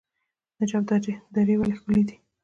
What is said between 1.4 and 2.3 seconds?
درې ولې ښکلې دي؟